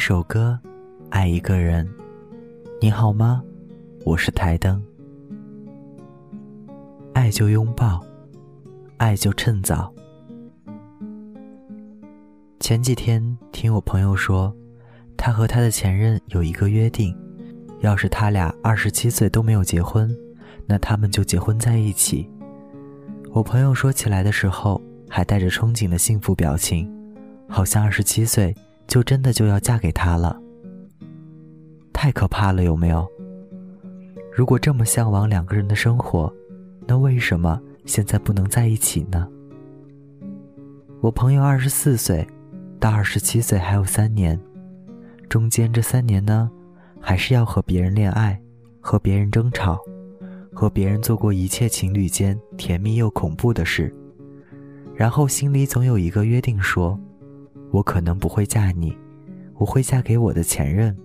[0.00, 0.58] 首歌，
[1.10, 1.86] 爱一个人。
[2.80, 3.42] 你好吗？
[4.06, 4.82] 我是台灯。
[7.12, 8.02] 爱就拥抱，
[8.96, 9.92] 爱就趁早。
[12.60, 14.50] 前几天听我朋友说，
[15.18, 17.14] 他和他的前任有一个约定，
[17.80, 20.10] 要是他俩二十七岁都没有结婚，
[20.66, 22.26] 那他们就结婚在一起。
[23.32, 24.80] 我朋友说起来的时候，
[25.10, 26.90] 还带着憧憬的幸福表情，
[27.46, 28.56] 好像二十七岁。
[28.90, 30.36] 就真的就要嫁给他了，
[31.92, 33.06] 太可怕了，有没有？
[34.32, 36.30] 如果这么向往两个人的生活，
[36.88, 39.28] 那为什么现在不能在一起呢？
[41.00, 42.26] 我朋友二十四岁，
[42.80, 44.36] 到二十七岁还有三年，
[45.28, 46.50] 中间这三年呢，
[47.00, 48.36] 还是要和别人恋爱，
[48.80, 49.78] 和别人争吵，
[50.52, 53.94] 和别人做过一切情侣间甜蜜又恐怖的事，
[54.96, 56.98] 然后心里总有一个约定说。
[57.70, 58.96] 我可能不会嫁你，
[59.54, 60.96] 我会嫁给我的前任。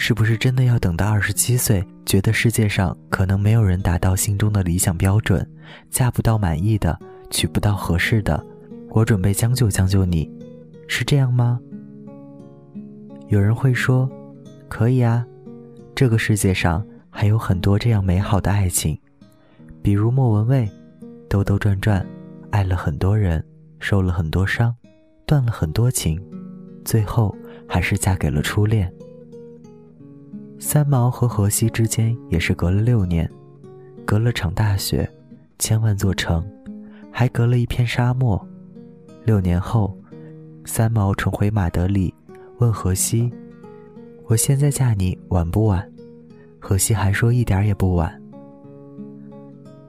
[0.00, 5.44] 是不是真的要等到二十七岁，觉得世界上可能没有人达到心中的理想标准，
[5.90, 6.96] 嫁不到满意的，
[7.30, 8.44] 娶不到合适的，
[8.90, 10.30] 我准备将就将就你，
[10.86, 11.58] 是这样吗？
[13.26, 14.08] 有人会说，
[14.68, 15.26] 可以啊，
[15.96, 18.96] 这个世界上还有很多这样美好的爱情，
[19.82, 20.70] 比如莫文蔚，
[21.28, 22.06] 兜兜转转，
[22.50, 23.44] 爱了很多人，
[23.80, 24.72] 受了很多伤。
[25.28, 26.18] 断了很多情，
[26.86, 27.36] 最后
[27.68, 28.90] 还是嫁给了初恋。
[30.58, 33.30] 三毛和荷西之间也是隔了六年，
[34.06, 35.06] 隔了场大雪，
[35.58, 36.42] 千万座城，
[37.12, 38.42] 还隔了一片沙漠。
[39.26, 39.94] 六年后，
[40.64, 42.12] 三毛重回马德里，
[42.56, 43.30] 问荷西
[44.28, 45.86] ：“我现在嫁你晚不晚？”
[46.58, 48.18] 荷西还说：“一点也不晚。”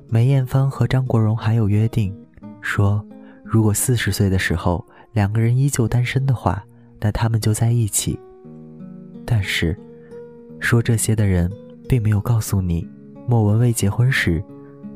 [0.10, 2.14] 梅艳芳和张国荣还有约定，
[2.60, 3.02] 说
[3.42, 4.86] 如果四十岁的时候。
[5.20, 6.64] 两个人依旧单身的话，
[7.02, 8.18] 那他们就在一起。
[9.26, 9.78] 但是，
[10.62, 11.52] 说这些的人
[11.90, 12.88] 并没有告诉你，
[13.28, 14.42] 莫文蔚结婚时，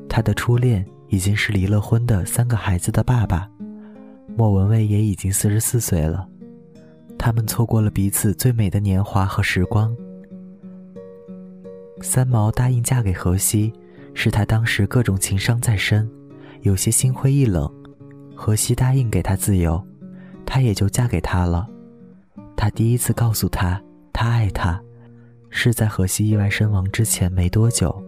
[0.08, 3.50] 他的初恋已经是离了婚的三个孩子的爸爸，
[4.38, 6.26] 莫文蔚也已经四十四岁了。
[7.20, 9.94] 他们错过了彼此最美的年华和时光。
[12.02, 13.74] 三毛答应嫁给荷西，
[14.14, 16.10] 是他当时各种情伤在身，
[16.62, 17.70] 有些心灰意冷。
[18.34, 19.86] 荷西答应给他自由。
[20.46, 21.68] 她也就嫁给他了。
[22.56, 23.82] 他第一次告诉她
[24.14, 24.82] 他爱他，
[25.50, 28.02] 是在荷西意外身亡之前没多久。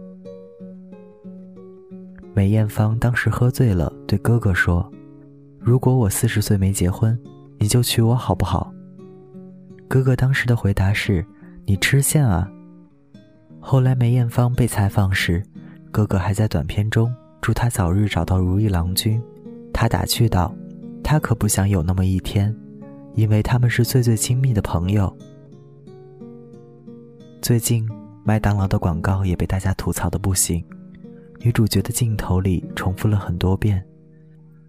[2.32, 4.90] 梅艳芳当时喝醉了，对哥哥说
[5.58, 7.18] ：“如果我四十岁没结婚，
[7.58, 8.72] 你就娶我好不好？”
[9.88, 11.24] 哥哥当时的回答是
[11.64, 12.50] ：“你吃线啊！”
[13.58, 15.42] 后来梅艳芳被采访时，
[15.90, 19.20] 哥哥还在短片中祝她早日找到如意郎君。
[19.72, 20.54] 他打趣道。
[21.06, 22.52] 他可不想有那么一天，
[23.14, 25.16] 因为他们是最最亲密的朋友。
[27.40, 27.88] 最近
[28.24, 30.64] 麦当劳的广告也被大家吐槽的不行，
[31.38, 33.80] 女主角的镜头里重复了很多遍：“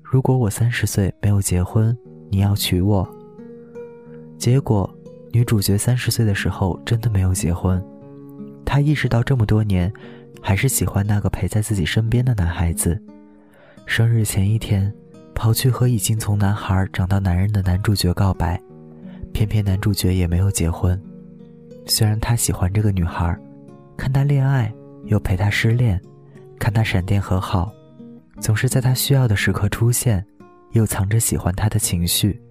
[0.06, 1.98] 如果我三十岁没有结婚，
[2.30, 3.10] 你要娶我。”
[4.38, 4.88] 结果
[5.32, 7.84] 女主角三十岁的时候真的没有结婚，
[8.64, 9.92] 她意识到这么多年，
[10.40, 13.02] 还是喜欢那个陪在自己身边的男孩子。
[13.88, 14.94] 生日前一天。
[15.38, 18.60] 跑去和已经从男孩长到男人的男主角告白，
[19.32, 21.00] 偏偏男主角也没有结婚。
[21.86, 23.38] 虽然他喜欢这个女孩，
[23.96, 24.74] 看他恋爱
[25.06, 26.02] 又陪他失恋，
[26.58, 27.72] 看他闪电和好，
[28.42, 30.26] 总是在他需要的时刻出现，
[30.72, 32.42] 又藏着喜欢他的情绪。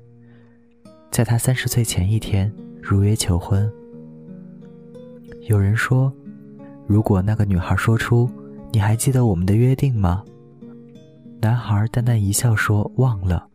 [1.11, 3.69] 在他三十岁前一天如约求婚。
[5.49, 6.13] 有人说，
[6.87, 8.31] 如果那个女孩说出
[8.71, 10.23] “你还记得我们的约定吗？”
[11.39, 13.47] 男孩淡淡一笑说：“忘了，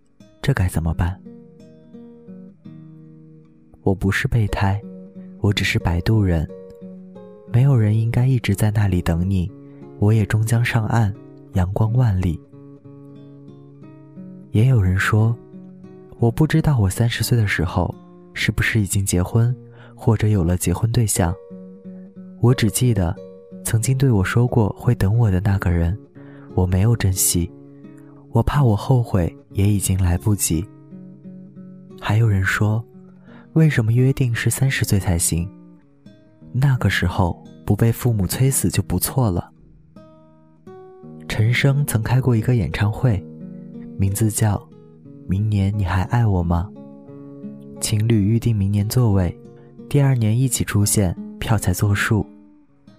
[0.42, 1.20] 这该怎么办？
[3.82, 4.80] 我不是备胎，
[5.40, 6.48] 我只是摆渡人。
[7.52, 9.52] 没有人应该一直在那里等你，
[10.00, 11.14] 我也终将上岸，
[11.54, 12.40] 阳光万里。”
[14.52, 15.36] 也有人说
[16.20, 17.94] ：“我不知道我三十岁的时候
[18.34, 19.54] 是不是已经结婚，
[19.96, 21.34] 或者有了结婚对象。
[22.40, 23.16] 我只记得，
[23.66, 25.98] 曾经对我说过会等我的那个人，
[26.54, 27.52] 我没有珍惜。”
[28.32, 30.66] 我怕我后悔，也已经来不及。
[32.00, 32.84] 还有人说，
[33.54, 35.50] 为什么约定是三十岁才行？
[36.54, 39.52] 那个时候不被父母催死就不错了。
[41.28, 43.24] 陈升曾开过一个演唱会，
[43.98, 44.56] 名字叫
[45.28, 46.70] 《明年你还爱我吗》。
[47.80, 49.38] 情侣预定明年座位，
[49.90, 52.26] 第二年一起出现，票才作数。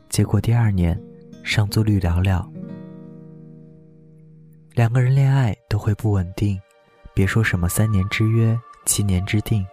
[0.09, 1.01] 结果第二年，
[1.43, 2.47] 上座率寥寥。
[4.75, 6.59] 两个人恋爱都会不稳定，
[7.13, 9.67] 别说什么三年之约、七年之定。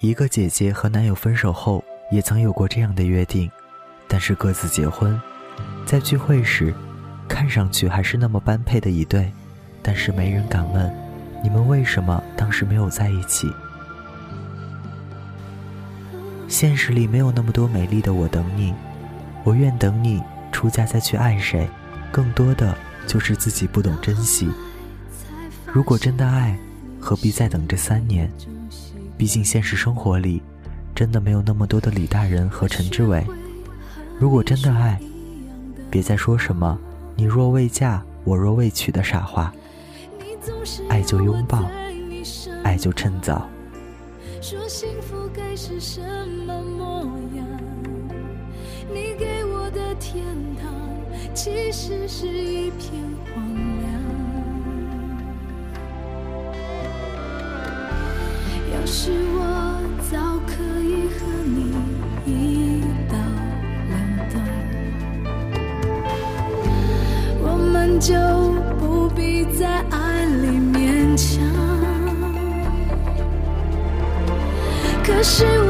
[0.00, 3.48] 一个姐姐和男友分手后，也曾有过这样的约定，
[4.08, 5.20] 但是各自结婚，
[5.86, 6.74] 在聚会时，
[7.28, 9.32] 看上去还是那么般配的一对，
[9.82, 10.92] 但是没人敢问，
[11.40, 13.52] 你们为什么当时没有在一起？
[16.48, 18.74] 现实里没有那么多美丽的我等你，
[19.44, 21.68] 我愿等你出嫁再去爱谁，
[22.10, 22.76] 更多的
[23.08, 24.48] 就是自己不懂珍惜。
[25.66, 26.56] 如果真的爱，
[27.00, 28.30] 何必再等这三年？
[29.16, 30.40] 毕竟现实生活里，
[30.94, 33.26] 真的没有那么多的李大人和陈志伟。
[34.20, 35.00] 如果真的爱，
[35.90, 36.78] 别再说什么
[37.16, 39.52] “你若未嫁，我若未娶”的傻话。
[40.88, 41.64] 爱就拥抱，
[42.62, 43.48] 爱就趁早。
[44.40, 46.00] 说幸福该是什
[46.46, 47.04] 么模
[47.36, 47.46] 样？
[48.92, 50.24] 你给我的天
[50.62, 50.72] 堂，
[51.40, 53.00] 其实是一片
[53.32, 53.32] 荒
[53.80, 53.88] 凉。
[58.74, 59.40] 要是我
[60.10, 60.18] 早
[60.48, 60.52] 可
[60.82, 61.56] 以和你
[62.26, 62.28] 一
[63.08, 63.14] 刀
[63.88, 63.94] 两
[64.32, 64.34] 断，
[67.40, 68.12] 我们就
[68.80, 71.38] 不必在爱里勉强。
[75.04, 75.67] 可是我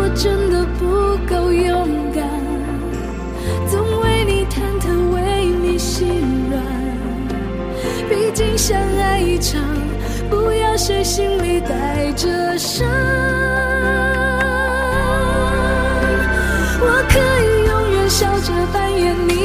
[8.59, 9.63] 相爱一场。
[10.29, 12.87] 不要谁心里带着伤，
[16.81, 19.38] 我可以永远笑着扮演你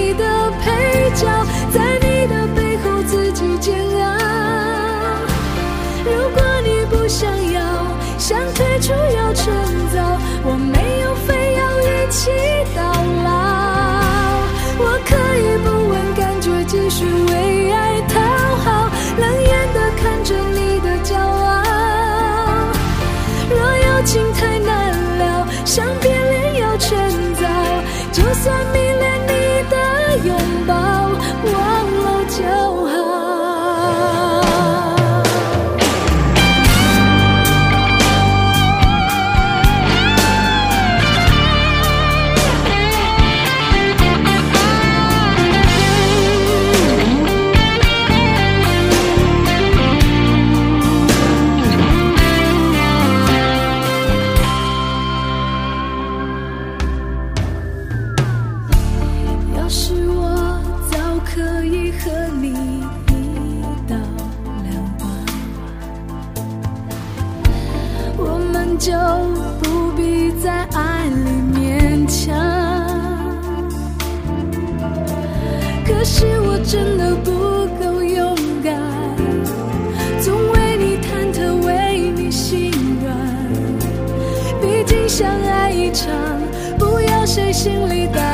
[87.54, 88.33] 心里的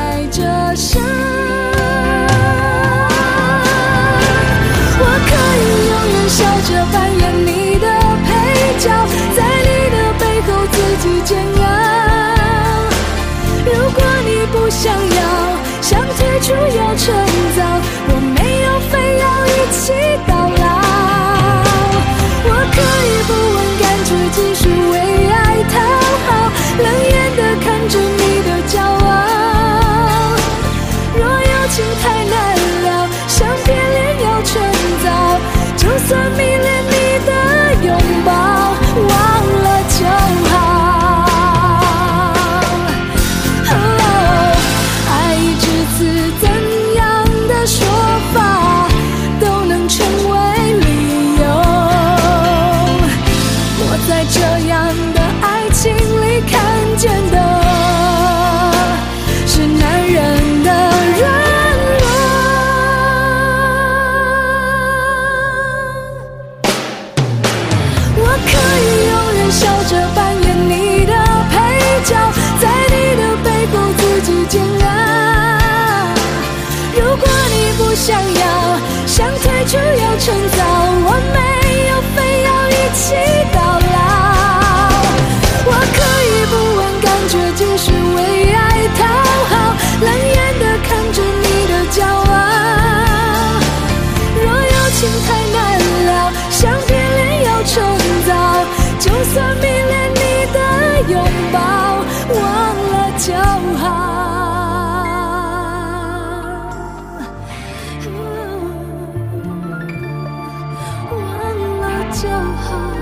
[112.12, 112.99] 就好。